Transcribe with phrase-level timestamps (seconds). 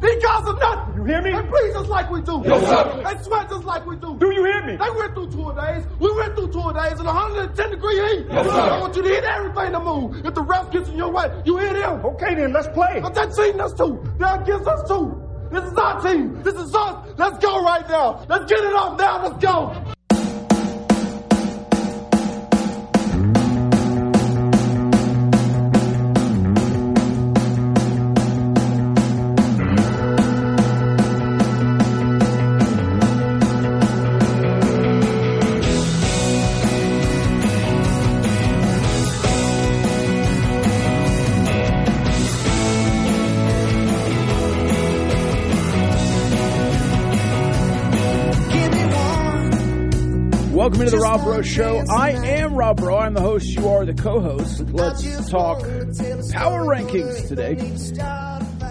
[0.00, 0.94] These guys are nothing.
[0.96, 1.32] You hear me?
[1.32, 2.42] They breathe just like we do.
[2.44, 3.02] Yes, sir.
[3.04, 4.16] They sweat just like we do.
[4.18, 4.76] Do you hear me?
[4.76, 5.84] They went through two days.
[5.98, 8.26] We went through two days in 110 degree heat.
[8.30, 8.60] Yes, sir.
[8.60, 10.24] I want you to hit everything to move.
[10.24, 12.04] If the ref gets in your way, you hit him.
[12.04, 13.00] Okay, then let's play.
[13.00, 14.02] But they're cheating us too.
[14.18, 15.22] They're against us too.
[15.50, 16.42] This is our team.
[16.42, 17.08] This is us.
[17.18, 18.24] Let's go right now.
[18.28, 19.22] Let's get it off now.
[19.26, 19.92] Let's go.
[50.80, 51.84] Welcome into the Rob Breaux Show.
[51.94, 52.96] I am Rob Breaux.
[52.96, 53.48] I'm the host.
[53.48, 54.60] You are the co-host.
[54.70, 57.52] Let's talk power rankings today.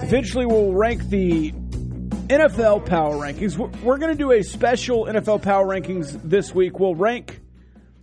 [0.01, 3.59] Eventually, we'll rank the NFL power rankings.
[3.59, 6.79] We're, we're going to do a special NFL power rankings this week.
[6.79, 7.41] We'll rank,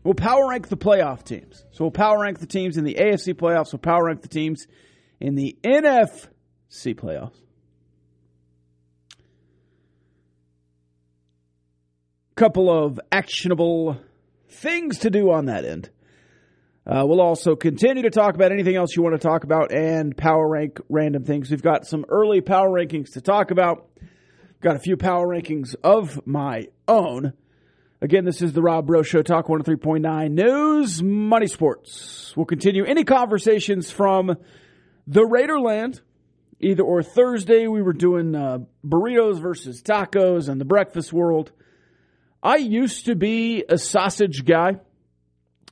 [0.05, 1.65] we'll power rank the playoff teams.
[1.73, 3.73] So we'll power rank the teams in the AFC playoffs.
[3.73, 4.69] We'll power rank the teams
[5.19, 6.29] in the NFC
[6.95, 7.41] playoffs.
[12.37, 13.99] Couple of actionable
[14.51, 15.89] things to do on that end.
[16.87, 20.15] Uh, we'll also continue to talk about anything else you want to talk about and
[20.15, 21.51] power rank random things.
[21.51, 23.89] We've got some early power rankings to talk about.
[24.61, 27.33] Got a few power rankings of my own.
[28.03, 32.35] Again, this is the Rob Breaux Show, Talk 103.9 News, Money Sports.
[32.37, 34.37] We'll continue any conversations from
[35.07, 36.03] the Raiderland.
[36.61, 41.53] Either or Thursday, we were doing uh, burritos versus tacos and the breakfast world.
[42.47, 44.79] I used to be a sausage guy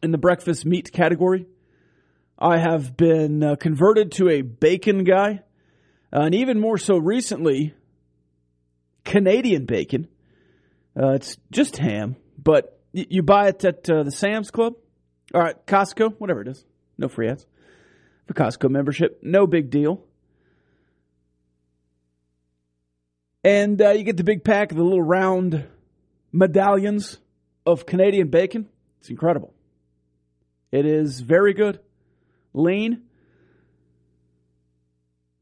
[0.03, 1.47] in the breakfast meat category.
[2.37, 5.45] I have been uh, converted to a bacon guy,
[6.13, 7.75] uh, and even more so recently,
[9.05, 10.09] Canadian bacon.
[11.01, 14.75] Uh, it's just ham, but y- you buy it at uh, the Sam's Club,
[15.33, 16.65] all right, Costco, whatever it is.
[16.99, 17.47] No free ads
[18.27, 19.21] for Costco membership.
[19.23, 20.03] No big deal.
[23.45, 25.69] And uh, you get the big pack of the little round
[26.35, 27.19] medallions
[27.65, 28.69] of Canadian bacon.
[28.99, 29.55] It's incredible.
[30.73, 31.79] It is very good,
[32.53, 33.03] lean.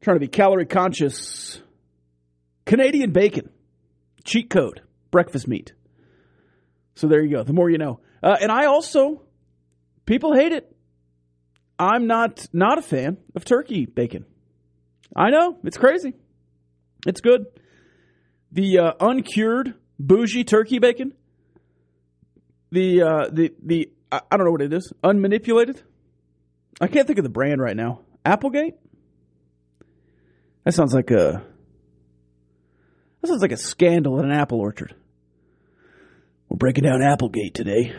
[0.03, 1.61] Trying to be calorie conscious.
[2.67, 3.51] Canadian bacon,
[4.25, 5.73] cheat code, breakfast meat.
[6.95, 7.43] So there you go.
[7.43, 8.01] The more you know.
[8.23, 9.23] Uh, and I also,
[10.05, 10.69] people hate it.
[11.79, 14.27] I'm not not a fan of turkey bacon.
[15.17, 16.13] I know it's crazy.
[17.07, 17.47] It's good.
[18.53, 19.75] The uh, uncured
[20.07, 21.13] bougie turkey bacon.
[22.71, 24.93] The uh, the the I don't know what it is.
[25.03, 25.81] Unmanipulated.
[26.81, 28.01] I can't think of the brand right now.
[28.25, 28.75] Applegate.
[30.65, 31.45] That sounds like a.
[33.21, 34.95] That sounds like a scandal in an apple orchard.
[36.49, 37.95] We're breaking down Applegate today.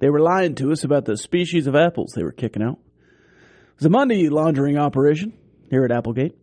[0.00, 2.78] They were lying to us about the species of apples they were kicking out.
[2.78, 5.32] It was a money laundering operation
[5.70, 6.36] here at Applegate.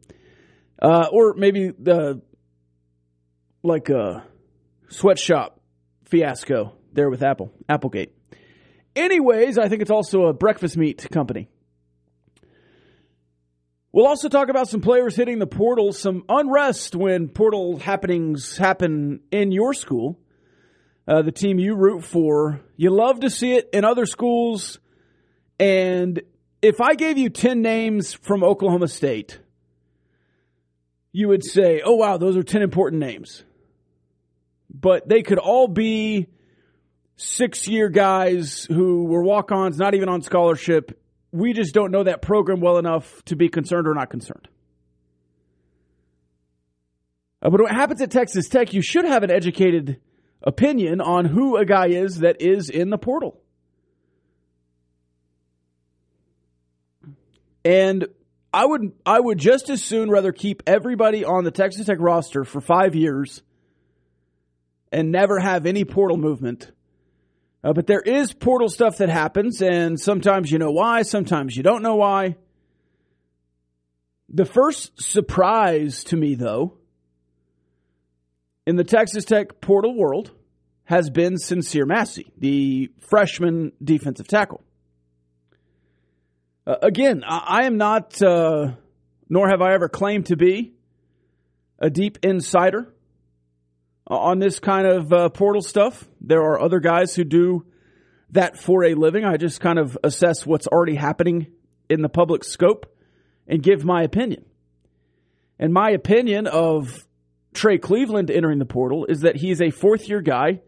[0.82, 2.22] Uh, or maybe the
[3.66, 4.24] like a
[4.90, 5.60] sweatshop
[6.06, 8.14] fiasco there with Apple, Applegate.
[8.96, 11.50] Anyways, I think it's also a breakfast meat company.
[13.92, 19.22] We'll also talk about some players hitting the portal, some unrest when portal happenings happen
[19.32, 20.20] in your school,
[21.08, 22.62] uh, the team you root for.
[22.76, 24.80] You love to see it in other schools.
[25.60, 26.22] And
[26.62, 29.40] if I gave you 10 names from Oklahoma State,
[31.14, 33.46] you would say, oh, wow, those are 10 important names.
[34.82, 36.28] But they could all be
[37.16, 41.00] six year guys who were walk ons, not even on scholarship.
[41.32, 44.48] We just don't know that program well enough to be concerned or not concerned.
[47.42, 50.00] Uh, but what happens at Texas Tech, you should have an educated
[50.42, 53.42] opinion on who a guy is that is in the portal.
[57.64, 58.08] And
[58.54, 62.44] I would I would just as soon rather keep everybody on the Texas Tech roster
[62.44, 63.42] for five years
[64.96, 66.72] and never have any portal movement.
[67.62, 71.64] Uh, but there is portal stuff that happens, and sometimes you know why, sometimes you
[71.64, 72.38] don't know why.
[74.30, 76.78] The first surprise to me, though,
[78.66, 80.32] in the Texas Tech portal world
[80.86, 84.64] has been Sincere Massey, the freshman defensive tackle.
[86.66, 88.72] Uh, again, I, I, am not, uh,
[89.28, 90.74] nor have I ever claimed to be,
[91.80, 92.95] a deep insider
[94.08, 96.08] on this kind of uh, portal stuff.
[96.22, 97.66] There are other guys who do
[98.32, 99.26] that for a living.
[99.26, 101.48] I just kind of assess what's already happening
[101.90, 102.86] in the public scope
[103.48, 104.46] and give my opinion.
[105.58, 107.08] And my opinion of
[107.54, 110.62] Trey Cleveland entering the portal is that he's a fourth year guy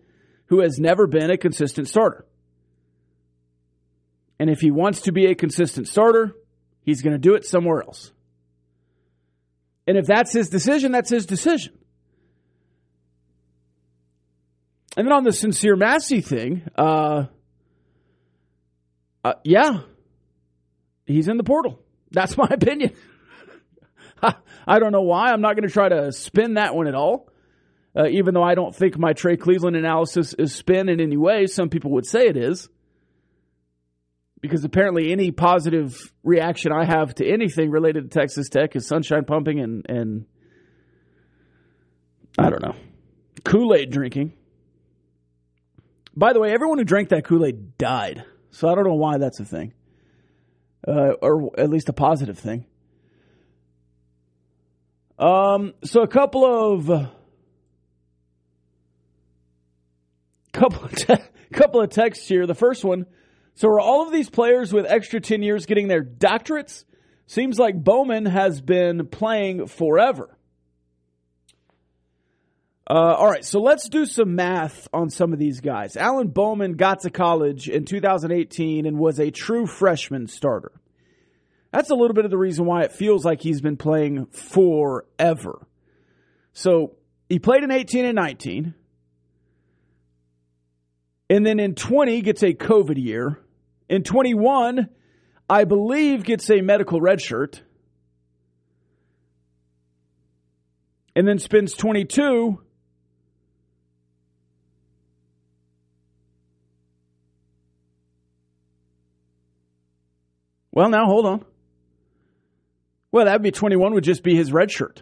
[0.45, 2.25] who has never been a consistent starter.
[4.40, 6.33] And if he wants to be a consistent starter,
[6.81, 8.12] he's going to do it somewhere else.
[9.86, 11.74] And if that's his decision, that's his decision.
[14.98, 17.26] And then on the sincere Massey thing, uh,
[19.24, 19.82] uh, yeah,
[21.06, 21.80] he's in the portal.
[22.10, 22.94] That's my opinion.
[24.68, 25.32] I don't know why.
[25.32, 27.30] I'm not going to try to spin that one at all.
[27.96, 31.46] Uh, even though I don't think my Trey Cleveland analysis is spin in any way,
[31.46, 32.68] some people would say it is.
[34.42, 39.26] Because apparently, any positive reaction I have to anything related to Texas Tech is sunshine
[39.26, 40.26] pumping and, and
[42.38, 42.76] I don't know,
[43.44, 44.34] Kool Aid drinking.
[46.18, 48.24] By the way, everyone who drank that Kool Aid died.
[48.50, 49.74] So I don't know why that's a thing,
[50.88, 52.66] uh, or at least a positive thing.
[55.19, 57.10] Um, so a couple of
[60.54, 61.24] couple of te-
[61.54, 62.48] couple of texts here.
[62.48, 63.06] The first one.
[63.54, 66.84] So are all of these players with extra ten years getting their doctorates?
[67.28, 70.37] Seems like Bowman has been playing forever.
[72.89, 75.98] Uh, all right, so let's do some math on some of these guys.
[75.98, 80.72] Alan Bowman got to college in 2018 and was a true freshman starter.
[81.74, 85.68] That's a little bit of the reason why it feels like he's been playing forever.
[86.54, 86.95] So
[87.28, 88.74] he played in 18 and 19.
[91.30, 93.42] And then in 20 gets a COVID year.
[93.90, 94.88] In 21,
[95.50, 97.62] I believe gets a medical red shirt.
[101.18, 102.62] And then spends 22
[110.78, 111.44] Well, now hold on.
[113.12, 115.02] Well, that would be 21 would just be his red shirt.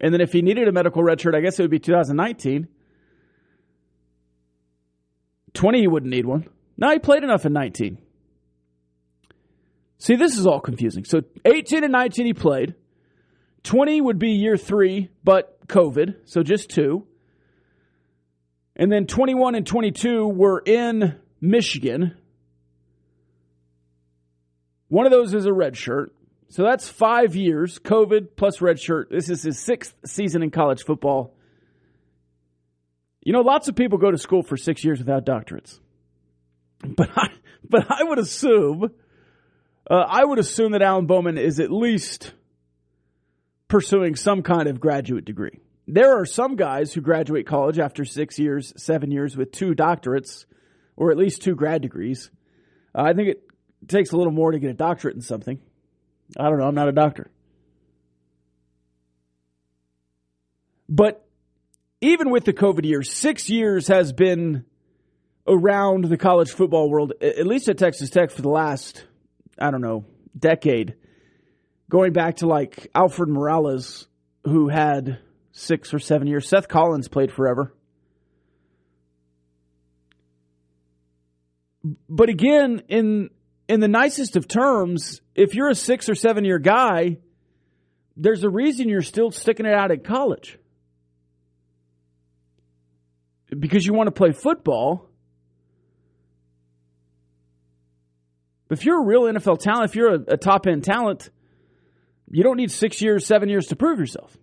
[0.00, 2.68] And then if he needed a medical red shirt, I guess it would be 2019.
[5.52, 6.46] 20 he wouldn't need one.
[6.78, 7.98] Now he played enough in 19.
[9.98, 11.04] See, this is all confusing.
[11.04, 12.76] So 18 and 19 he played.
[13.64, 17.04] 20 would be year three, but COVID, so just two.
[18.76, 22.14] And then 21 and 22 were in Michigan.
[24.88, 26.12] One of those is a red shirt.
[26.48, 29.08] So that's five years, COVID plus red shirt.
[29.10, 31.34] This is his sixth season in college football.
[33.22, 35.80] You know, lots of people go to school for six years without doctorates.
[36.80, 37.30] But I,
[37.68, 38.90] but I would assume,
[39.90, 42.32] uh, I would assume that Alan Bowman is at least
[43.66, 45.58] pursuing some kind of graduate degree.
[45.88, 50.44] There are some guys who graduate college after six years, seven years with two doctorates,
[50.96, 52.30] or at least two grad degrees.
[52.94, 53.42] Uh, I think it
[53.88, 55.60] takes a little more to get a doctorate in something.
[56.38, 56.66] I don't know.
[56.66, 57.30] I'm not a doctor.
[60.88, 61.26] But
[62.00, 64.64] even with the COVID years, six years has been
[65.46, 69.04] around the college football world, at least at Texas Tech for the last,
[69.58, 70.04] I don't know,
[70.38, 70.94] decade.
[71.88, 74.08] Going back to like Alfred Morales,
[74.44, 75.18] who had
[75.56, 76.48] six or seven years.
[76.48, 77.74] Seth Collins played forever.
[82.08, 83.30] But again, in
[83.68, 87.18] in the nicest of terms, if you're a six or seven year guy,
[88.16, 90.58] there's a reason you're still sticking it out at college.
[93.56, 95.08] Because you want to play football.
[98.70, 101.30] If you're a real NFL talent, if you're a, a top end talent,
[102.28, 104.36] you don't need six years, seven years to prove yourself.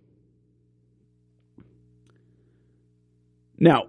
[3.60, 3.88] Now,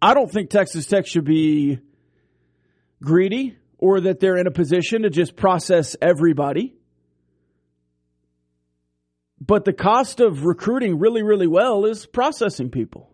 [0.00, 1.78] I don't think Texas Tech should be
[3.02, 6.72] greedy or that they're in a position to just process everybody.
[9.40, 13.10] But the cost of recruiting really, really well is processing people.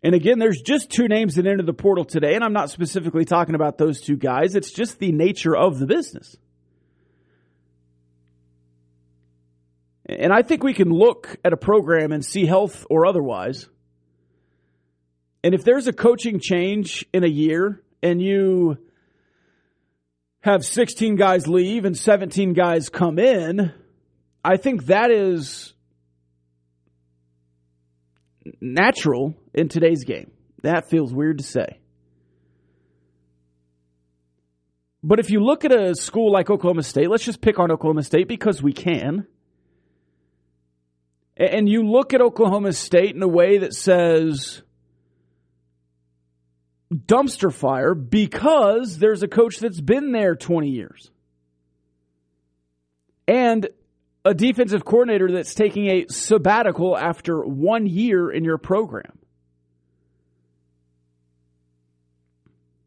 [0.00, 3.24] And again, there's just two names that entered the portal today, and I'm not specifically
[3.24, 4.54] talking about those two guys.
[4.54, 6.36] It's just the nature of the business.
[10.06, 13.68] And I think we can look at a program and see health or otherwise
[15.48, 18.76] and if there's a coaching change in a year and you
[20.40, 23.72] have 16 guys leave and 17 guys come in,
[24.44, 25.72] I think that is
[28.60, 30.32] natural in today's game.
[30.64, 31.80] That feels weird to say.
[35.02, 38.02] But if you look at a school like Oklahoma State, let's just pick on Oklahoma
[38.02, 39.26] State because we can.
[41.38, 44.62] And you look at Oklahoma State in a way that says
[46.92, 51.10] dumpster fire because there's a coach that's been there 20 years.
[53.26, 53.68] And
[54.24, 59.18] a defensive coordinator that's taking a sabbatical after one year in your program.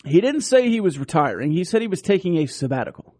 [0.03, 3.15] He didn't say he was retiring, he said he was taking a sabbatical.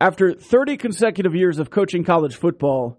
[0.00, 2.98] After 30 consecutive years of coaching college football,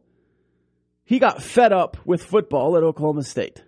[1.03, 3.63] he got fed up with football at Oklahoma State.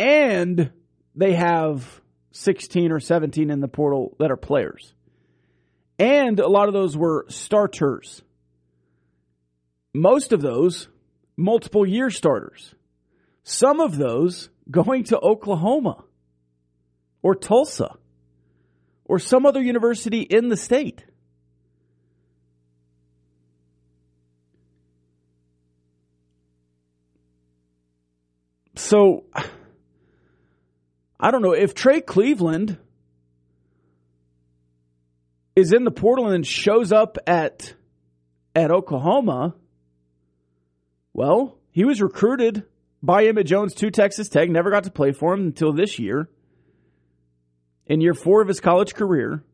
[0.00, 0.72] And
[1.14, 2.00] they have
[2.32, 4.94] 16 or 17 in the portal that are players.
[5.98, 8.22] And a lot of those were starters.
[9.92, 10.88] Most of those,
[11.36, 12.74] multiple year starters.
[13.42, 16.04] Some of those going to Oklahoma
[17.20, 17.90] or Tulsa
[19.04, 21.04] or some other university in the state.
[28.76, 29.24] So,
[31.20, 32.78] I don't know if Trey Cleveland
[35.54, 37.74] is in the portal and shows up at
[38.54, 39.54] at Oklahoma,
[41.12, 42.64] well, he was recruited
[43.02, 46.28] by Emmett Jones to Texas Tech, never got to play for him until this year.
[47.86, 49.44] In year four of his college career,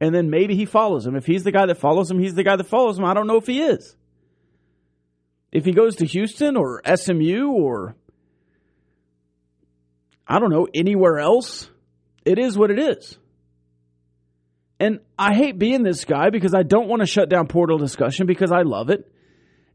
[0.00, 1.14] and then maybe he follows him.
[1.14, 3.04] If he's the guy that follows him, he's the guy that follows him.
[3.04, 3.96] I don't know if he is.
[5.52, 7.94] If he goes to Houston or SMU or
[10.26, 11.68] I don't know, anywhere else,
[12.24, 13.18] it is what it is.
[14.78, 18.26] And I hate being this guy because I don't want to shut down portal discussion
[18.26, 19.10] because I love it.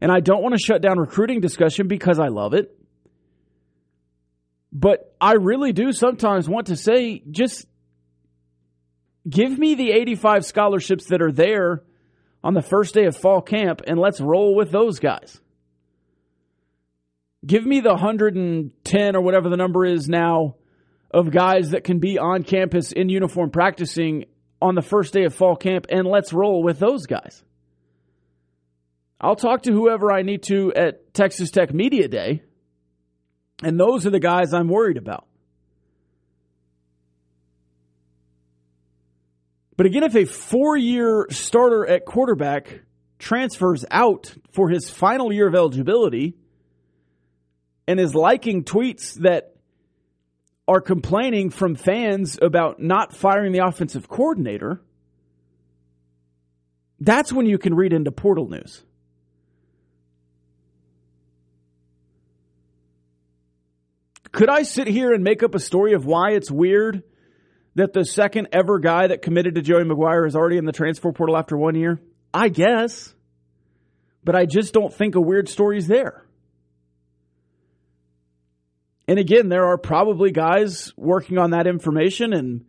[0.00, 2.76] And I don't want to shut down recruiting discussion because I love it.
[4.70, 7.66] But I really do sometimes want to say just
[9.28, 11.82] give me the 85 scholarships that are there
[12.44, 15.40] on the first day of fall camp and let's roll with those guys.
[17.46, 20.56] Give me the 110 or whatever the number is now
[21.10, 24.26] of guys that can be on campus in uniform practicing
[24.60, 27.44] on the first day of fall camp, and let's roll with those guys.
[29.20, 32.42] I'll talk to whoever I need to at Texas Tech Media Day,
[33.62, 35.26] and those are the guys I'm worried about.
[39.76, 42.80] But again, if a four year starter at quarterback
[43.20, 46.34] transfers out for his final year of eligibility
[47.88, 49.56] and is liking tweets that
[50.68, 54.82] are complaining from fans about not firing the offensive coordinator,
[57.00, 58.82] that's when you can read into portal news.
[64.32, 67.02] Could I sit here and make up a story of why it's weird
[67.74, 71.10] that the second ever guy that committed to Joey McGuire is already in the transfer
[71.12, 72.02] portal after one year?
[72.34, 73.14] I guess.
[74.22, 76.27] But I just don't think a weird story is there.
[79.08, 82.34] And again, there are probably guys working on that information.
[82.34, 82.66] And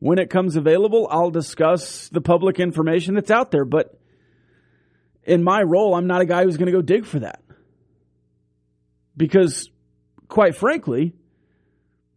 [0.00, 3.64] when it comes available, I'll discuss the public information that's out there.
[3.64, 3.98] But
[5.24, 7.42] in my role, I'm not a guy who's going to go dig for that.
[9.16, 9.70] Because,
[10.28, 11.14] quite frankly,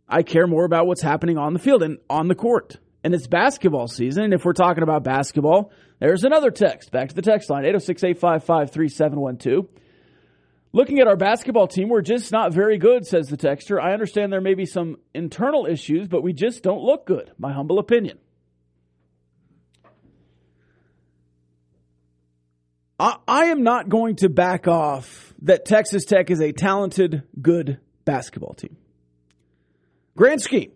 [0.07, 2.77] I care more about what's happening on the field and on the court.
[3.05, 4.25] And it's basketball season.
[4.25, 6.91] And if we're talking about basketball, there's another text.
[6.91, 9.81] Back to the text line 806 855 3712.
[10.73, 13.81] Looking at our basketball team, we're just not very good, says the texter.
[13.81, 17.51] I understand there may be some internal issues, but we just don't look good, my
[17.51, 18.19] humble opinion.
[22.97, 27.79] I, I am not going to back off that Texas Tech is a talented, good
[28.05, 28.77] basketball team.
[30.15, 30.71] Grand scheme.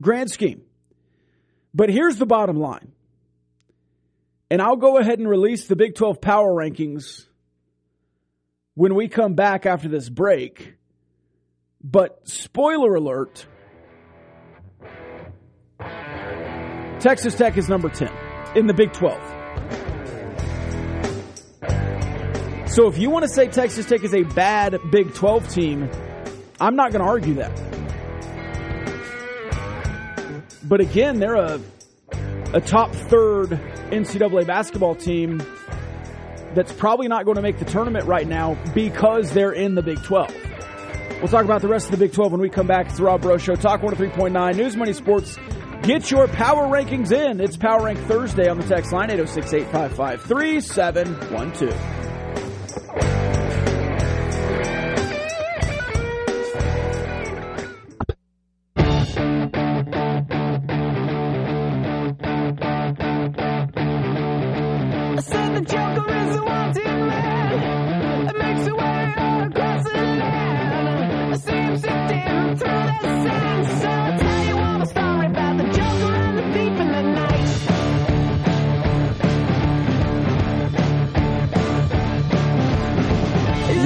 [0.00, 0.62] Grand scheme.
[1.74, 2.92] But here's the bottom line.
[4.50, 7.26] And I'll go ahead and release the Big 12 power rankings
[8.78, 10.74] when we come back after this break.
[11.82, 13.44] But spoiler alert
[17.00, 18.08] Texas Tech is number 10
[18.54, 19.20] in the Big 12.
[22.70, 25.90] So if you want to say Texas Tech is a bad Big 12 team,
[26.60, 27.50] I'm not going to argue that.
[30.62, 31.60] But again, they're a
[32.54, 33.50] a top third
[33.90, 35.42] NCAA basketball team
[36.54, 40.02] that's probably not going to make the tournament right now because they're in the Big
[40.02, 40.34] 12.
[41.18, 42.86] We'll talk about the rest of the Big 12 when we come back.
[42.86, 45.36] It's the Rob Breaux Show, Talk 103.9, News Money Sports.
[45.82, 47.40] Get your power rankings in.
[47.40, 52.07] It's Power Rank Thursday on the text line, 806 855 3712.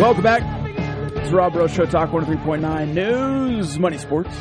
[0.02, 0.42] Welcome back.
[1.14, 4.34] It's Rob Rose Show Talk 103.9 News, Money Sports.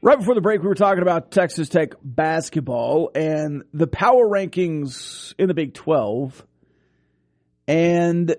[0.00, 5.34] Right before the break, we were talking about Texas Tech basketball and the power rankings
[5.36, 6.46] in the Big 12.
[7.66, 8.36] And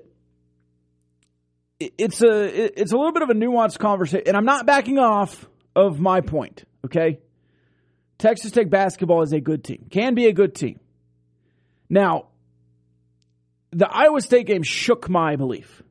[1.81, 5.45] it's a it's a little bit of a nuanced conversation, and I'm not backing off
[5.75, 6.63] of my point.
[6.85, 7.19] Okay,
[8.17, 10.79] Texas Tech basketball is a good team, can be a good team.
[11.89, 12.27] Now,
[13.71, 15.81] the Iowa State game shook my belief.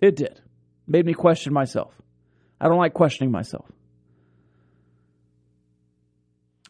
[0.00, 0.40] It did,
[0.86, 1.94] made me question myself.
[2.60, 3.66] I don't like questioning myself.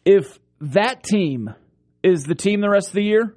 [0.05, 1.53] If that team
[2.01, 3.35] is the team the rest of the year,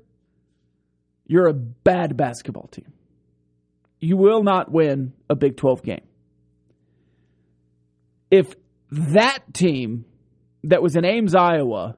[1.27, 2.93] you're a bad basketball team.
[4.01, 6.05] You will not win a Big 12 game.
[8.31, 8.55] If
[8.91, 10.05] that team
[10.69, 11.97] that was in Ames, Iowa,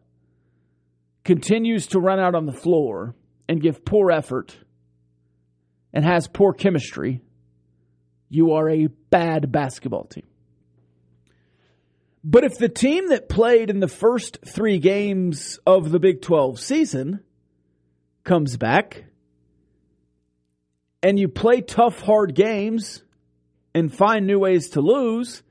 [1.25, 3.15] continues to run out on the floor
[3.49, 4.57] and give poor effort
[5.93, 7.23] and has poor chemistry,
[8.29, 10.27] you are a bad basketball team.
[12.23, 16.61] But if the team that played in the first three games of the Big 12
[16.61, 17.21] season
[18.25, 19.05] comes back
[21.03, 23.03] and you play tough, hard games
[23.75, 25.43] and find new ways to lose,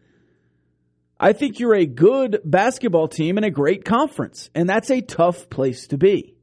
[1.20, 4.50] I think you're a good basketball team in a great conference.
[4.54, 6.36] And that's a tough place to be.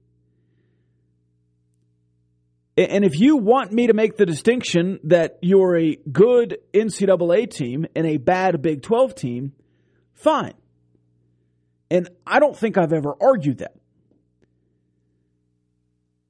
[2.76, 7.86] And if you want me to make the distinction that you're a good NCAA team
[7.94, 9.52] and a bad Big 12 team,
[10.12, 10.54] fine.
[11.88, 13.76] And I don't think I've ever argued that.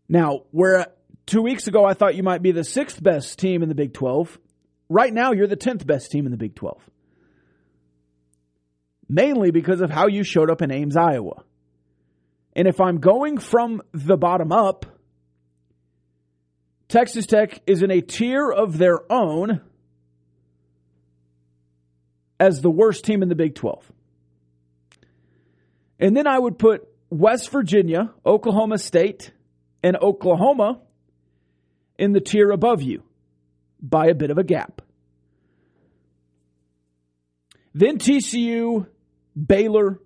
[0.07, 0.89] Now, where
[1.25, 3.95] two weeks ago I thought you might be the sixth best team in the Big
[3.95, 4.39] 12,
[4.91, 6.79] right now you're the 10th best team in the Big 12.
[9.09, 11.45] Mainly because of how you showed up in Ames, Iowa.
[12.55, 14.87] And if I'm going from the bottom up,
[16.89, 19.61] Texas Tech is in a tier of their own
[22.39, 23.91] as the worst team in the Big 12.
[25.99, 29.33] And then I would put West Virginia, Oklahoma State,
[29.83, 30.81] and Oklahoma
[31.99, 33.03] in the tier above you
[33.81, 34.83] by a bit of a gap.
[37.75, 38.87] Then TCU,
[39.35, 40.01] Baylor,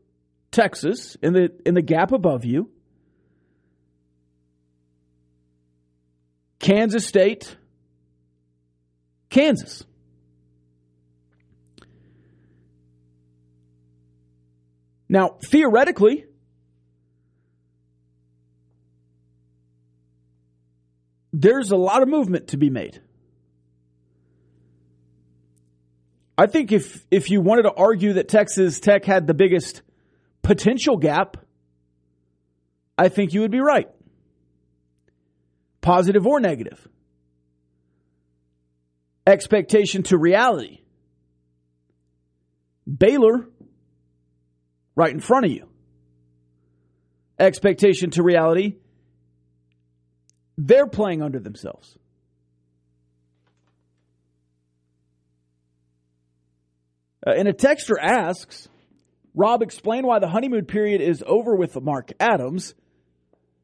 [0.50, 2.70] Texas in the in the gap above you.
[6.58, 7.56] Kansas State,
[9.30, 9.84] Kansas.
[15.08, 16.26] Now, theoretically,
[21.32, 23.00] there's a lot of movement to be made.
[26.38, 29.82] I think if if you wanted to argue that Texas Tech had the biggest
[30.42, 31.36] potential gap,
[32.96, 33.88] I think you would be right.
[35.80, 36.86] Positive or negative.
[39.26, 40.80] Expectation to reality.
[42.86, 43.48] Baylor
[44.94, 45.68] right in front of you.
[47.38, 48.76] Expectation to reality
[50.58, 51.96] they're playing under themselves.
[57.28, 58.68] Uh, and a texter asks,
[59.34, 62.74] Rob, explain why the honeymoon period is over with Mark Adams.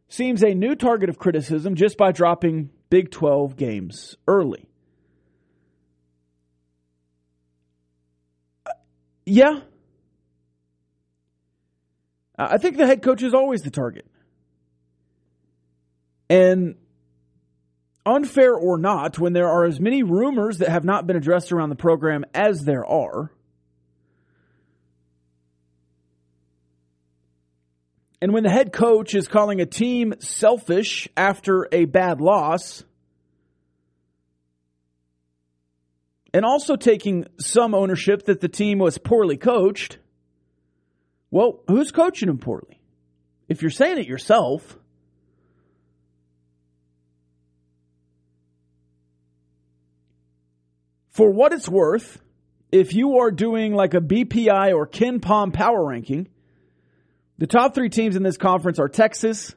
[0.08, 4.68] Seems a new target of criticism just by dropping Big 12 games early.
[8.66, 8.72] Uh,
[9.24, 9.60] yeah.
[12.36, 14.06] I think the head coach is always the target.
[16.28, 16.74] And
[18.04, 21.70] unfair or not, when there are as many rumors that have not been addressed around
[21.70, 23.30] the program as there are,
[28.24, 32.82] and when the head coach is calling a team selfish after a bad loss,
[36.32, 39.98] and also taking some ownership that the team was poorly coached,
[41.30, 42.80] well, who's coaching them poorly?
[43.46, 44.78] If you're saying it yourself,
[51.10, 52.22] For what it's worth,
[52.72, 56.28] if you are doing like a BPI or KenPom power ranking,
[57.38, 59.54] the top three teams in this conference are Texas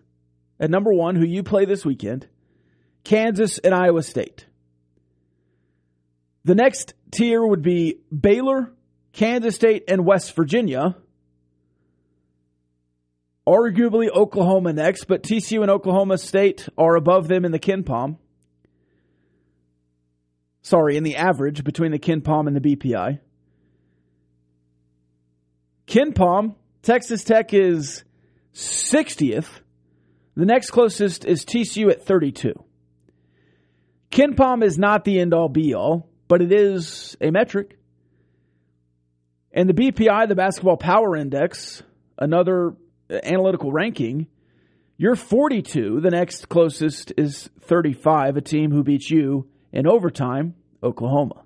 [0.60, 2.28] at number one, who you play this weekend,
[3.04, 4.46] Kansas, and Iowa State.
[6.44, 8.72] The next tier would be Baylor,
[9.14, 10.96] Kansas State, and West Virginia.
[13.46, 18.18] Arguably Oklahoma next, but TCU and Oklahoma State are above them in the KenPom.
[20.62, 23.20] sorry, in the average between the KenPom and the BPI.
[25.88, 26.56] KenPom,
[26.88, 28.06] Texas Tech is
[28.54, 29.50] 60th.
[30.38, 32.54] The next closest is TCU at 32.
[34.10, 37.78] KenPom is not the end all be all, but it is a metric.
[39.52, 41.84] And the BPI, the Basketball Power Index,
[42.18, 42.70] another
[43.12, 44.28] uh, analytical ranking,
[44.96, 46.00] you're 42.
[46.00, 51.44] The next closest is 35, a team who beats you in overtime, Oklahoma.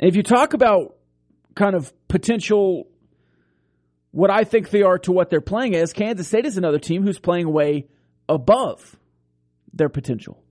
[0.00, 0.96] And if you talk about
[1.54, 2.88] kind of potential,
[4.12, 7.02] what I think they are to what they're playing as, Kansas State is another team
[7.02, 7.86] who's playing way
[8.26, 8.96] above
[9.74, 10.42] their potential.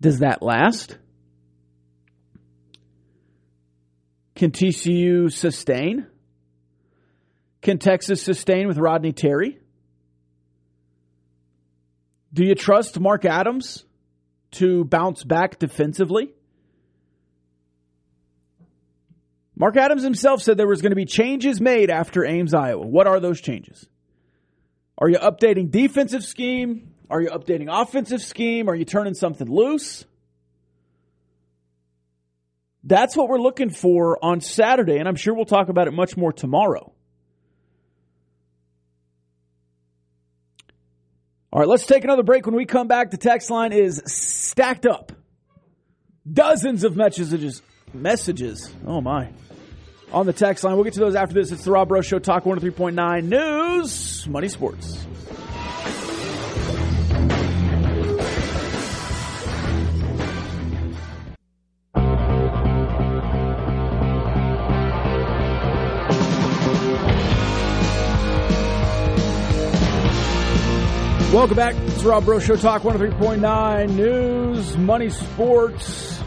[0.00, 0.96] Does that last?
[4.34, 6.06] Can TCU sustain?
[7.60, 9.60] Can Texas sustain with Rodney Terry?
[12.32, 13.84] Do you trust Mark Adams
[14.52, 16.32] to bounce back defensively?
[19.60, 22.86] Mark Adams himself said there was going to be changes made after Ames, Iowa.
[22.86, 23.86] What are those changes?
[24.96, 26.94] Are you updating defensive scheme?
[27.10, 28.70] Are you updating offensive scheme?
[28.70, 30.06] Are you turning something loose?
[32.84, 36.16] That's what we're looking for on Saturday, and I'm sure we'll talk about it much
[36.16, 36.94] more tomorrow.
[41.52, 42.46] All right, let's take another break.
[42.46, 45.12] When we come back, the text line is stacked up.
[46.26, 47.60] Dozens of messages.
[47.92, 48.72] Messages.
[48.86, 49.28] Oh, my
[50.12, 50.74] on the text line.
[50.74, 51.52] We'll get to those after this.
[51.52, 55.06] It's the Rob Breaux Show, Talk 103.9 News, Money Sports.
[71.32, 71.76] Welcome back.
[71.76, 76.19] It's Rob Breaux Show, Talk 103.9 News, Money Sports.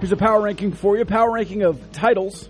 [0.00, 1.04] Here's a power ranking for you.
[1.04, 2.48] Power ranking of titles.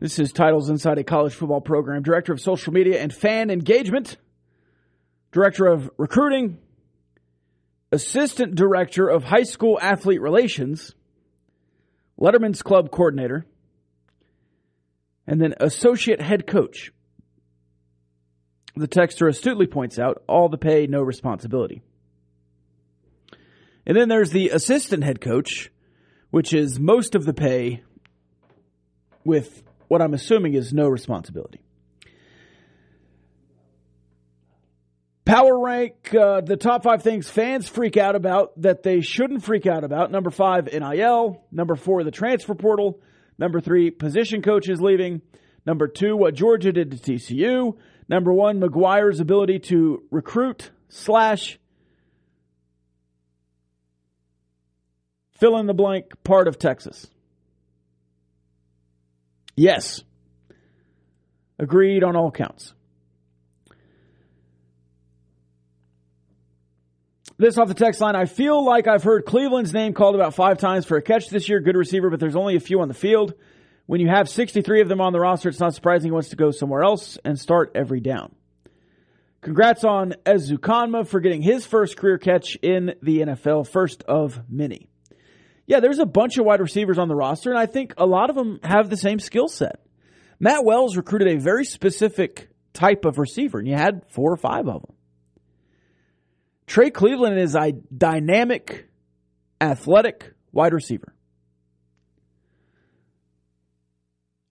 [0.00, 2.02] This is titles inside a college football program.
[2.02, 4.18] Director of Social Media and Fan Engagement.
[5.32, 6.58] Director of Recruiting.
[7.90, 10.94] Assistant Director of High School Athlete Relations.
[12.20, 13.46] Letterman's Club Coordinator.
[15.26, 16.92] And then Associate Head Coach.
[18.74, 21.80] The texter astutely points out all the pay, no responsibility.
[23.86, 25.70] And then there's the assistant head coach,
[26.30, 27.82] which is most of the pay
[29.24, 31.60] with what I'm assuming is no responsibility.
[35.24, 39.66] Power rank uh, the top five things fans freak out about that they shouldn't freak
[39.66, 40.12] out about.
[40.12, 41.44] Number five, NIL.
[41.50, 43.00] Number four, the transfer portal.
[43.36, 45.22] Number three, position coaches leaving.
[45.66, 47.76] Number two, what Georgia did to TCU.
[48.08, 51.58] Number one, McGuire's ability to recruit slash
[55.38, 57.06] fill in the blank part of Texas?
[59.56, 60.02] Yes.
[61.58, 62.74] Agreed on all counts.
[67.38, 68.16] This off the text line.
[68.16, 71.48] I feel like I've heard Cleveland's name called about five times for a catch this
[71.48, 71.60] year.
[71.60, 73.34] Good receiver, but there's only a few on the field.
[73.84, 76.36] When you have 63 of them on the roster, it's not surprising he wants to
[76.36, 78.34] go somewhere else and start every down.
[79.42, 84.88] Congrats on Ezukanma for getting his first career catch in the NFL, first of many.
[85.66, 88.30] Yeah, there's a bunch of wide receivers on the roster, and I think a lot
[88.30, 89.80] of them have the same skill set.
[90.38, 94.68] Matt Wells recruited a very specific type of receiver, and you had four or five
[94.68, 94.94] of them.
[96.66, 98.88] Trey Cleveland is a dynamic,
[99.60, 101.14] athletic wide receiver.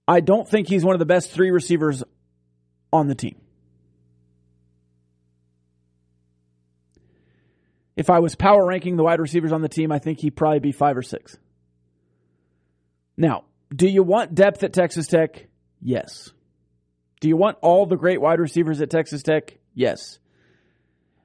[0.07, 2.03] I don't think he's one of the best three receivers
[2.91, 3.35] on the team.
[7.95, 10.59] If I was power ranking the wide receivers on the team, I think he'd probably
[10.59, 11.37] be five or six.
[13.17, 15.47] Now, do you want depth at Texas Tech?
[15.81, 16.31] Yes.
[17.21, 19.57] Do you want all the great wide receivers at Texas Tech?
[19.73, 20.19] Yes.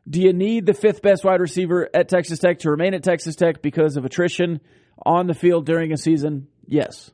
[0.09, 3.37] Do you need the fifth best wide receiver at Texas Tech to remain at Texas
[3.37, 4.61] Tech because of attrition
[5.05, 6.47] on the field during a season?
[6.67, 7.11] Yes.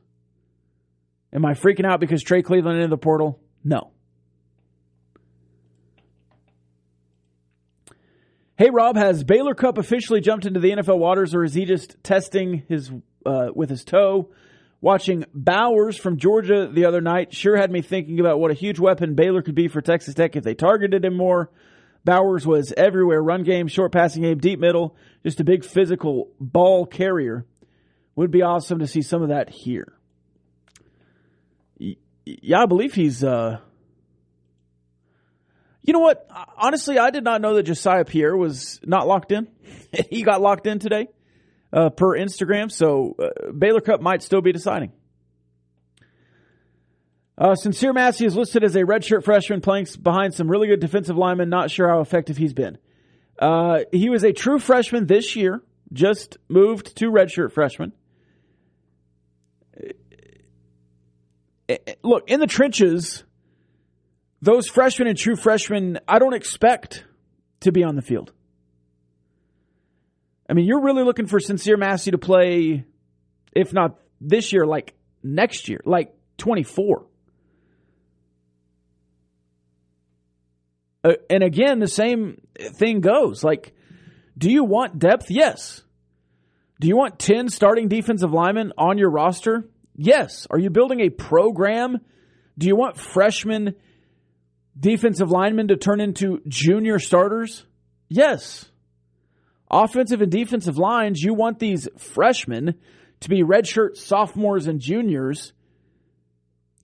[1.33, 3.39] Am I freaking out because Trey Cleveland in the portal?
[3.63, 3.91] No.
[8.57, 11.95] Hey Rob, has Baylor Cupp officially jumped into the NFL waters, or is he just
[12.03, 12.91] testing his
[13.23, 14.31] uh, with his toe?
[14.81, 18.79] Watching Bowers from Georgia the other night sure had me thinking about what a huge
[18.79, 21.51] weapon Baylor could be for Texas Tech if they targeted him more.
[22.03, 26.87] Bowers was everywhere run game, short passing game, deep middle, just a big physical ball
[26.87, 27.45] carrier.
[28.15, 29.93] Would be awesome to see some of that here.
[31.77, 33.59] Yeah, I believe he's uh,
[35.87, 36.29] you know what?
[36.57, 39.47] Honestly, I did not know that Josiah Pierre was not locked in.
[40.09, 41.07] he got locked in today
[41.71, 44.91] uh, per Instagram, so uh, Baylor Cupp might still be deciding.
[47.37, 51.15] Uh, Sincere Massey is listed as a redshirt freshman playing behind some really good defensive
[51.15, 51.49] linemen.
[51.49, 52.77] Not sure how effective he's been.
[53.39, 55.61] Uh, he was a true freshman this year,
[55.93, 57.93] just moved to redshirt freshman.
[62.01, 63.23] Look, in the trenches,
[64.41, 67.05] those freshmen and true freshmen, I don't expect
[67.61, 68.31] to be on the field.
[70.49, 72.85] I mean, you're really looking for Sincere Massey to play,
[73.51, 77.05] if not this year, like next year, like 24.
[81.03, 82.41] Uh, and again, the same
[82.77, 83.43] thing goes.
[83.43, 83.73] Like,
[84.37, 85.29] do you want depth?
[85.29, 85.81] Yes.
[86.79, 89.67] Do you want 10 starting defensive linemen on your roster?
[89.95, 90.47] Yes.
[90.49, 91.99] Are you building a program?
[92.57, 93.75] Do you want freshmen
[94.79, 97.65] defensive linemen to turn into junior starters?
[98.09, 98.65] Yes.
[99.69, 102.75] Offensive and defensive lines, you want these freshmen
[103.21, 105.53] to be redshirt sophomores and juniors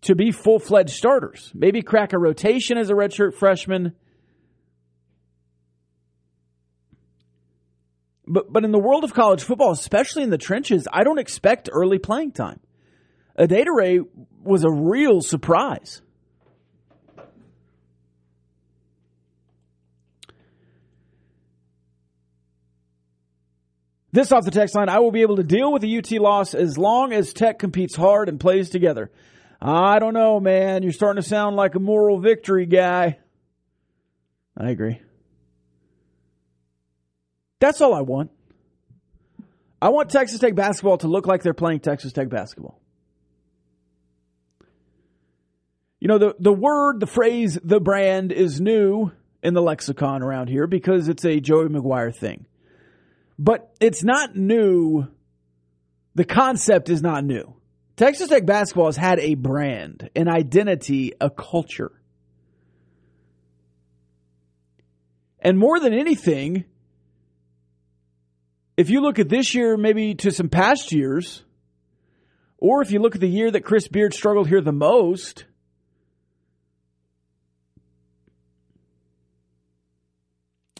[0.02, 1.52] to be full fledged starters.
[1.54, 3.96] Maybe crack a rotation as a redshirt freshman.
[8.28, 11.70] But but in the world of college football, especially in the trenches, I don't expect
[11.72, 12.60] early playing time.
[13.38, 14.04] Adedire
[14.44, 16.02] was a real surprise.
[24.13, 26.54] This off the text line, I will be able to deal with the UT loss
[26.54, 29.10] as long as Tech competes hard and plays together.
[29.60, 30.84] I don't know, man.
[30.84, 33.17] You're starting to sound like a moral victory guy.
[34.56, 35.02] I agree.
[37.60, 38.30] That's all I want.
[39.82, 42.80] I want Texas Tech basketball to look like they're playing Texas Tech basketball.
[45.99, 50.49] You know, the, the word, the phrase, the brand is new in the lexicon around
[50.49, 52.45] here because it's a Joey McGuire thing.
[53.38, 55.08] But it's not new.
[56.15, 57.56] The concept is not new.
[57.96, 61.91] Texas Tech basketball has had a brand, an identity, a culture.
[65.39, 66.65] And more than anything,
[68.78, 71.43] if you look at this year, maybe to some past years,
[72.58, 75.46] or if you look at the year that Chris Beard struggled here the most,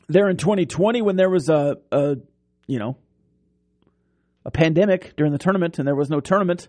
[0.08, 2.16] there in 2020 when there was a, a
[2.68, 2.98] you know,
[4.46, 6.68] a pandemic during the tournament and there was no tournament.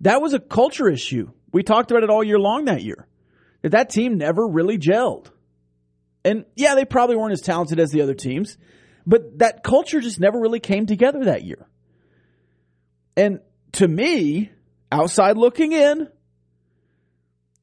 [0.00, 1.30] That was a culture issue.
[1.52, 3.06] We talked about it all year long that year.
[3.62, 5.30] That that team never really gelled.
[6.24, 8.58] And yeah, they probably weren't as talented as the other teams,
[9.06, 11.66] but that culture just never really came together that year.
[13.16, 13.40] And
[13.72, 14.50] to me,
[14.90, 16.08] outside looking in,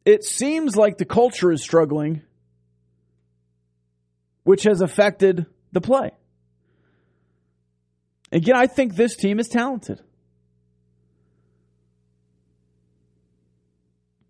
[0.06, 2.22] it seems like the culture is struggling,
[4.44, 6.12] which has affected the play.
[8.34, 10.02] Again, I think this team is talented.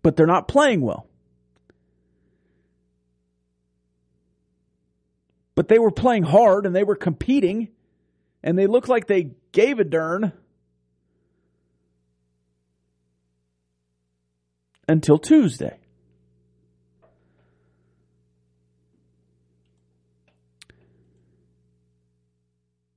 [0.02, 1.06] But they're not playing well.
[5.54, 7.68] But they were playing hard and they were competing
[8.42, 10.34] and they looked like they gave a darn
[14.86, 15.78] until Tuesday.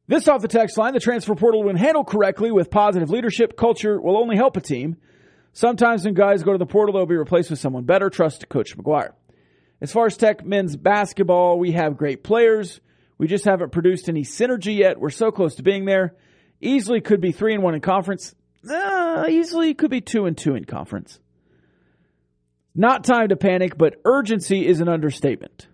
[0.07, 3.99] This off the text line, the transfer portal, when handled correctly with positive leadership, culture,
[3.99, 4.95] will only help a team.
[5.51, 8.09] Sometimes when guys go to the portal, they'll be replaced with someone better.
[8.09, 9.11] Trust Coach McGuire.
[9.81, 12.79] As far as Tech men's basketball, we have great players.
[13.17, 14.99] We just haven't produced any synergy yet.
[14.99, 16.15] We're so close to being there.
[16.61, 18.33] Easily could be three and one in conference.
[18.67, 21.19] Uh, easily could be two and two in conference.
[22.73, 25.67] Not time to panic, but urgency is an understatement.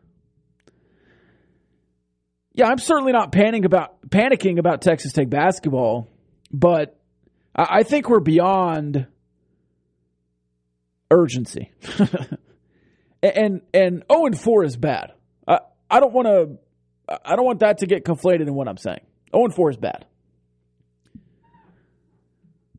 [2.54, 6.08] Yeah, I'm certainly not panicking about panicking about Texas Tech basketball,
[6.52, 7.00] but
[7.56, 9.08] I, I think we're beyond
[11.10, 11.72] urgency.
[13.24, 15.13] and and 0 and 4 is bad.
[15.48, 18.78] I, I don't want to I don't want that to get conflated in what I'm
[18.78, 19.02] saying.
[19.34, 20.06] 0 and 4 is bad.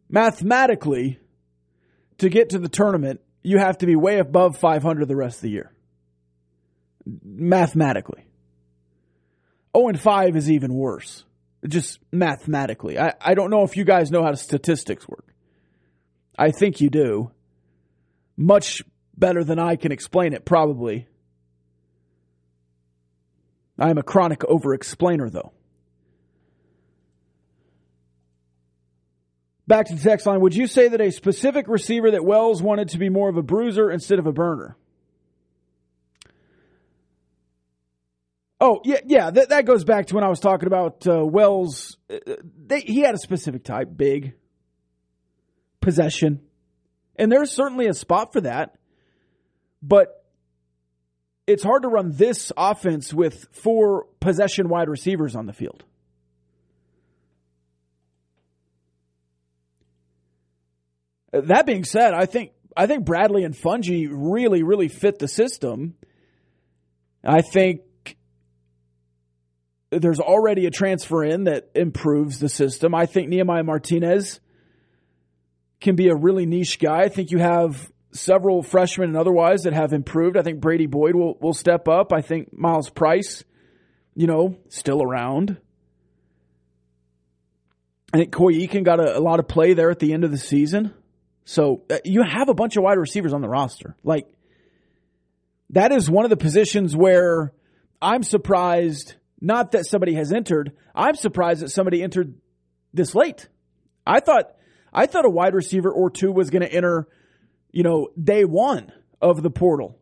[0.09, 1.19] Mathematically,
[2.19, 5.43] to get to the tournament, you have to be way above 500 the rest of
[5.43, 5.73] the year.
[7.25, 8.24] Mathematically.
[9.77, 11.25] 0 and 5 is even worse.
[11.67, 12.99] Just mathematically.
[12.99, 15.27] I, I don't know if you guys know how statistics work.
[16.39, 17.31] I think you do.
[18.37, 18.83] Much
[19.17, 21.07] better than I can explain it, probably.
[23.79, 25.53] I am a chronic over explainer, though.
[29.67, 30.41] Back to the text line.
[30.41, 33.43] Would you say that a specific receiver that Wells wanted to be more of a
[33.43, 34.77] bruiser instead of a burner?
[38.61, 39.31] Oh yeah, yeah.
[39.31, 41.97] That that goes back to when I was talking about uh, Wells.
[42.09, 42.35] Uh,
[42.67, 44.35] they, he had a specific type: big,
[45.81, 46.41] possession,
[47.17, 48.77] And there's certainly a spot for that.
[49.83, 50.25] But
[51.47, 55.85] it's hard to run this offense with four possession wide receivers on the field.
[61.33, 65.97] That being said, I think I think Bradley and Fouonji really, really fit the system.
[67.25, 67.81] I think
[70.01, 72.95] there's already a transfer in that improves the system.
[72.95, 74.41] I think Nehemiah Martinez
[75.81, 77.03] can be a really niche guy.
[77.03, 80.37] I think you have several freshmen and otherwise that have improved.
[80.37, 82.13] I think Brady Boyd will, will step up.
[82.13, 83.45] I think Myles Price,
[84.15, 85.59] you know, still around.
[88.13, 90.31] I think Coy Eakin got a, a lot of play there at the end of
[90.31, 90.95] the season.
[91.45, 93.97] So uh, you have a bunch of wide receivers on the roster.
[94.05, 94.27] Like,
[95.71, 97.53] that is one of the positions where
[98.01, 102.35] I'm surprised, not that somebody has entered, I'm surprised that somebody entered
[102.93, 103.49] this late.
[104.07, 104.55] I thought,
[104.93, 107.09] I thought a wide receiver or two was going to enter,
[107.73, 109.99] you know, day one of the portal.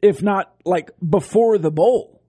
[0.00, 2.22] If not like before the bowl.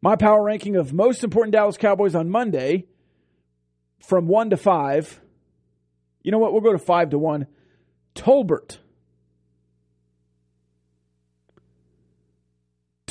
[0.00, 2.86] My power ranking of most important Dallas Cowboys on Monday
[4.00, 5.20] from one to five.
[6.22, 6.52] You know what?
[6.52, 7.46] We'll go to five to one.
[8.16, 8.78] Tolbert.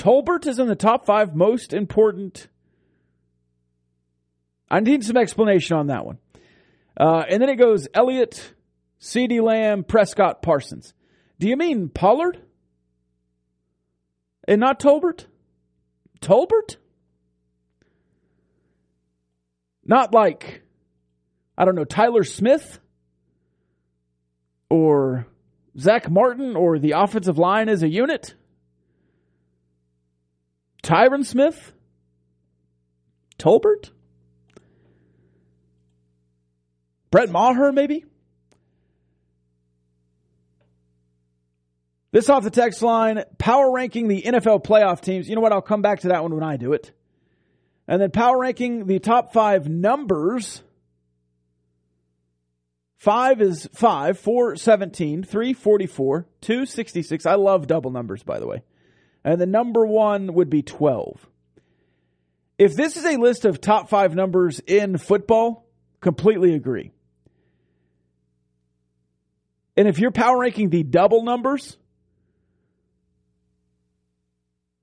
[0.01, 2.47] Tolbert is in the top five most important.
[4.67, 6.17] I need some explanation on that one.
[6.99, 8.55] Uh, and then it goes Elliott,
[8.99, 10.95] CeeDee Lamb, Prescott, Parsons.
[11.39, 12.41] Do you mean Pollard?
[14.47, 15.25] And not Tolbert?
[16.19, 16.77] Tolbert?
[19.85, 20.63] Not like,
[21.55, 22.79] I don't know, Tyler Smith
[24.67, 25.27] or
[25.77, 28.33] Zack Martin or the offensive line as a unit?
[30.83, 31.73] Tyron Smith?
[33.37, 33.91] Tolbert?
[37.11, 38.05] Brett Maher, maybe?
[42.11, 45.29] This off the text line, power ranking the NFL playoff teams.
[45.29, 45.53] You know what?
[45.53, 46.91] I'll come back to that one when I do it.
[47.87, 50.61] And then power ranking the top five numbers.
[52.97, 57.25] Five is five, four, 17, three, 44, two, 66.
[57.25, 58.61] I love double numbers, by the way.
[59.23, 61.27] And the number one would be 12.
[62.57, 65.67] If this is a list of top five numbers in football,
[65.99, 66.91] completely agree.
[69.77, 71.77] And if you're power ranking the double numbers,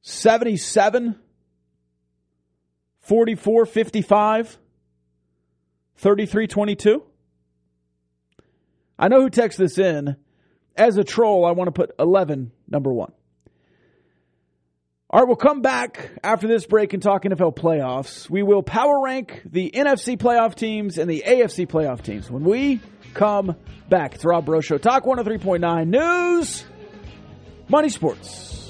[0.02, 1.16] 77,
[3.00, 4.58] 44, 55,
[5.96, 7.02] 33, 22.
[8.98, 10.16] I know who texts this in.
[10.76, 13.12] As a troll, I want to put 11, number one.
[15.10, 18.28] All right, we'll come back after this break and talk NFL playoffs.
[18.28, 22.82] We will power rank the NFC playoff teams and the AFC playoff teams when we
[23.14, 23.56] come
[23.88, 24.16] back.
[24.16, 24.76] It's Rob Breaux Show.
[24.76, 26.66] Talk 103.9 News,
[27.70, 28.67] Money Sports.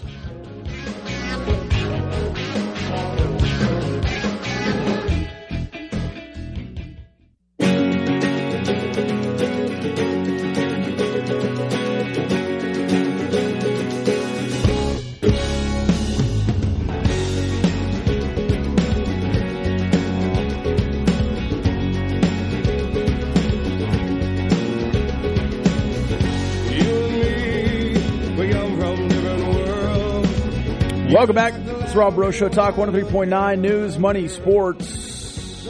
[31.19, 31.53] Welcome back.
[31.83, 35.67] It's Rob Breaux Show, Talk 103.9 News, Money, Sports.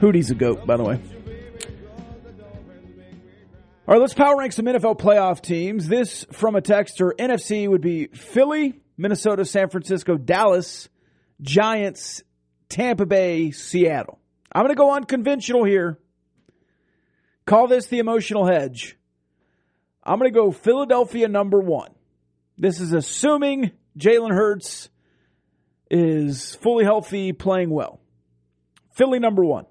[0.00, 0.98] Hootie's a goat, by the way.
[3.86, 5.88] All right, let's power rank some NFL playoff teams.
[5.88, 7.10] This from a texter.
[7.18, 10.88] NFC would be Philly, Minnesota, San Francisco, Dallas,
[11.42, 12.22] Giants,
[12.70, 14.18] Tampa Bay, Seattle.
[14.50, 15.98] I'm going to go unconventional here.
[17.44, 18.96] Call this the emotional hedge.
[20.02, 21.90] I'm going to go Philadelphia number one.
[22.58, 24.88] This is assuming Jalen Hurts
[25.90, 28.00] is fully healthy, playing well.
[28.92, 29.66] Philly number one.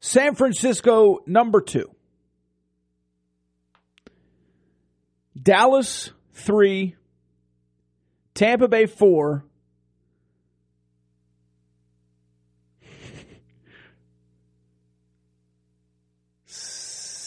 [0.00, 1.90] San Francisco number two.
[5.40, 6.96] Dallas three.
[8.34, 9.44] Tampa Bay four.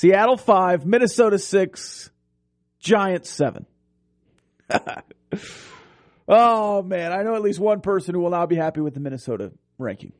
[0.01, 2.09] Seattle five, Minnesota six,
[2.79, 3.67] Giants seven.
[6.27, 8.99] oh man, I know at least one person who will not be happy with the
[8.99, 10.13] Minnesota ranking.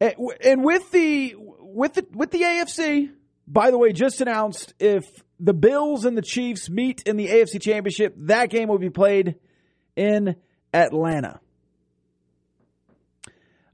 [0.00, 3.12] And with the with the with the AFC,
[3.46, 5.04] by the way, just announced if
[5.38, 8.16] the Bills and the Chiefs meet in the AFC Championship.
[8.18, 9.36] That game will be played
[9.94, 10.34] in
[10.74, 11.38] Atlanta.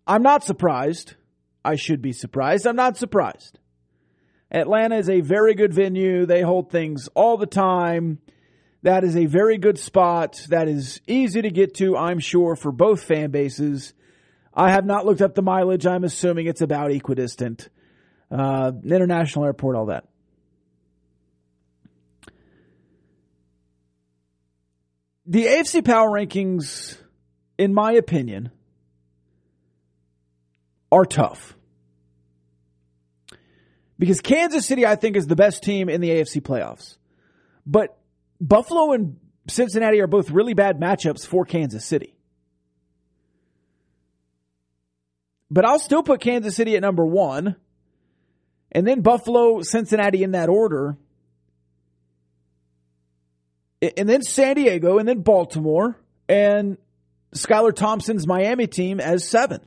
[0.07, 1.15] I'm not surprised.
[1.65, 2.67] I should be surprised.
[2.67, 3.59] I'm not surprised.
[4.51, 6.25] Atlanta is a very good venue.
[6.25, 8.19] They hold things all the time.
[8.83, 10.41] That is a very good spot.
[10.49, 13.93] That is easy to get to, I'm sure, for both fan bases.
[14.55, 15.87] I have not looked up the mileage.
[15.87, 17.69] I'm assuming it's about equidistant.
[18.31, 20.05] Uh, international airport, all that.
[25.27, 26.97] The AFC power rankings,
[27.59, 28.51] in my opinion,
[30.91, 31.58] are tough.
[33.99, 36.97] Because Kansas City, I think, is the best team in the AFC playoffs.
[37.67, 37.99] But
[38.41, 39.19] Buffalo and
[39.49, 42.15] Cincinnati are both really bad matchups for Kansas City.
[45.51, 47.57] But I'll still put Kansas City at number one.
[48.71, 50.97] And then Buffalo, Cincinnati in that order.
[53.81, 55.97] And then San Diego, and then Baltimore,
[56.29, 56.77] and
[57.35, 59.61] Skylar Thompson's Miami team as seven.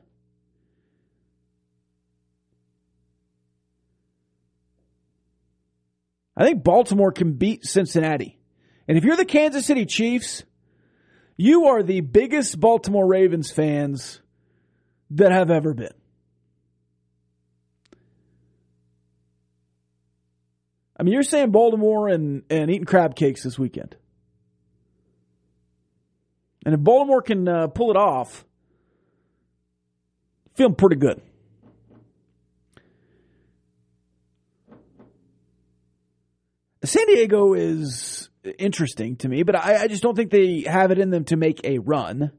[6.41, 8.39] I think Baltimore can beat Cincinnati.
[8.87, 10.43] And if you're the Kansas City Chiefs,
[11.37, 14.21] you are the biggest Baltimore Ravens fans
[15.11, 15.93] that have ever been.
[20.97, 23.95] I mean, you're saying Baltimore and, and eating crab cakes this weekend.
[26.65, 28.43] And if Baltimore can uh, pull it off,
[30.55, 31.21] feeling pretty good.
[36.83, 40.97] San Diego is interesting to me, but I, I, just don't think they have it
[40.97, 42.31] in them to make a run.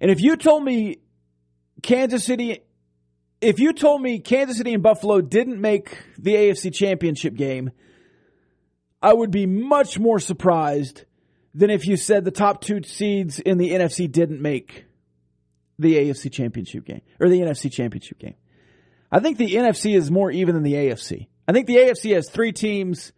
[0.00, 0.98] And if you told me
[1.82, 2.62] Kansas City,
[3.40, 7.70] if you told me Kansas City and Buffalo didn't make the AFC Championship game,
[9.00, 11.04] I would be much more surprised
[11.54, 14.86] than if you said the top two seeds in the NFC didn't make
[15.78, 18.34] the AFC Championship game or the NFC Championship game.
[19.12, 21.28] I think the NFC is more even than the AFC.
[21.46, 23.12] I think the AFC has three teams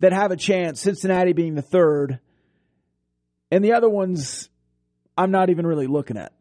[0.00, 2.20] that have a chance, Cincinnati being the third.
[3.50, 4.48] And the other ones,
[5.16, 6.32] I'm not even really looking at.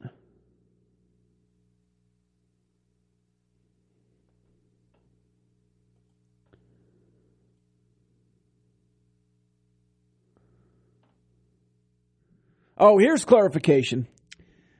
[12.78, 14.08] Oh, here's clarification.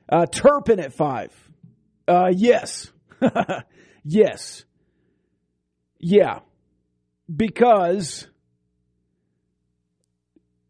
[0.08, 1.32] Uh, Turpin at five.
[2.06, 2.92] Uh, yes.
[4.04, 4.64] yes.
[6.06, 6.40] Yeah.
[7.34, 8.28] Because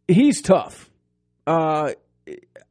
[0.07, 0.89] he's tough.
[1.45, 1.95] Uh,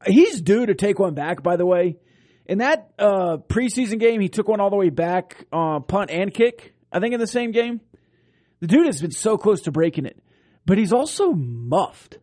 [0.06, 1.98] he's due to take one back, by the way.
[2.46, 6.34] In that uh, preseason game, he took one all the way back, uh, punt and
[6.34, 7.82] kick, I think, in the same game.
[8.62, 10.18] The dude has been so close to breaking it,
[10.66, 12.18] but he's also muffed.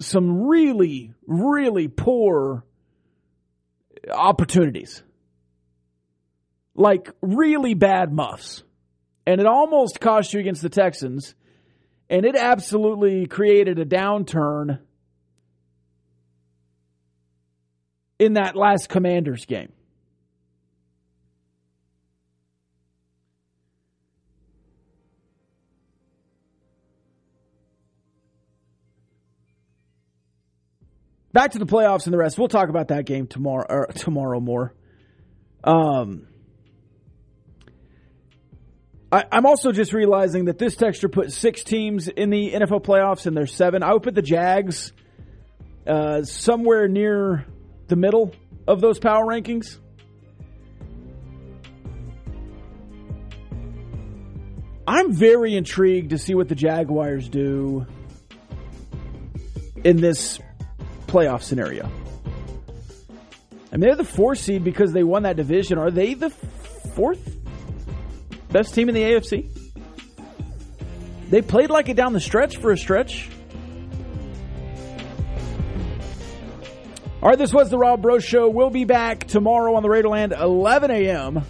[0.00, 2.64] Some really, really poor
[4.10, 5.04] opportunities.
[6.74, 8.64] Like, really bad muffs
[9.26, 11.34] and it almost cost you against the Texans,
[12.10, 14.80] and it absolutely created a downturn
[18.18, 19.72] in that last Commanders game.
[31.32, 32.38] Back to the playoffs and the rest.
[32.38, 34.74] We'll talk about that game tomorrow or tomorrow more.
[35.64, 36.26] Um
[39.12, 43.26] I, am also just realizing that this texture put six teams in the NFL playoffs,
[43.26, 43.82] and there's seven.
[43.82, 44.94] I would put the Jags
[45.86, 47.44] uh, somewhere near
[47.88, 48.34] the middle
[48.66, 49.78] of those power rankings.
[54.86, 57.86] I'm very intrigued to see what the Jaguars do
[59.84, 60.38] in this
[61.06, 61.84] playoff scenario.
[63.70, 65.76] I mean, they're the fourth seed because they won that division.
[65.76, 67.31] Are they the fourth
[68.52, 69.48] Best team in the AFC.
[71.30, 73.30] They played like it down the stretch for a stretch.
[77.22, 78.50] All right, this was the Rob Breaux Show.
[78.50, 81.44] We'll be back tomorrow on the Raiderland, 11 a.m.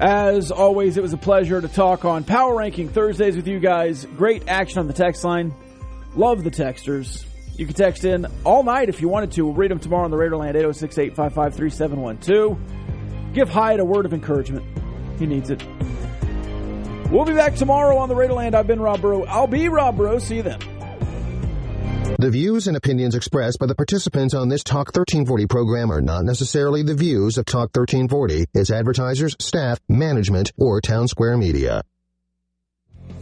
[0.00, 4.06] As always, it was a pleasure to talk on Power Ranking Thursdays with you guys.
[4.16, 5.52] Great action on the text line.
[6.14, 7.26] Love the texters.
[7.58, 9.44] You can text in all night if you wanted to.
[9.44, 13.34] We'll read them tomorrow on the Raiderland 806 855 3712.
[13.34, 14.64] Give Hyatt a word of encouragement.
[15.18, 15.60] He needs it.
[17.10, 18.54] We'll be back tomorrow on the Raiderland.
[18.54, 19.24] I've been Rob Breaux.
[19.24, 20.20] I'll be Rob Breaux.
[20.20, 20.60] See you then.
[22.20, 26.24] The views and opinions expressed by the participants on this Talk 1340 program are not
[26.24, 31.82] necessarily the views of Talk 1340, its advertisers, staff, management, or Town Square Media.